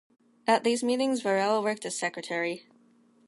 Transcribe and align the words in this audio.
At 0.47 0.63
these 0.63 0.83
meetings 0.83 1.21
Varela 1.21 1.61
worked 1.61 1.85
as 1.85 1.95
secretary. 1.95 2.65